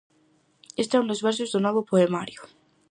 Este 0.81 0.93
é 0.95 1.01
un 1.03 1.09
dos 1.11 1.23
versos 1.27 1.49
do 1.51 1.63
novo 1.65 1.81
poemario. 1.89 2.41